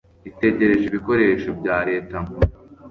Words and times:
itegereje 0.29 0.83
ibikoresho 0.87 1.49
bya 1.59 1.77
leta 1.89 2.15
nkuru 2.23 2.49